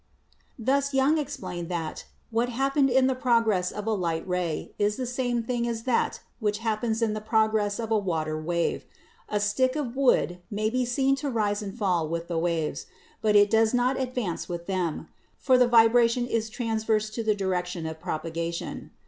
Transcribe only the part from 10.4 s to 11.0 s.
may be